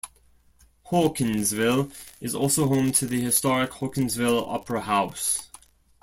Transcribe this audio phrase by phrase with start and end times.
[0.87, 1.91] Hawkinsville
[2.21, 5.47] is also home to the historic Hawkinsville Opera House.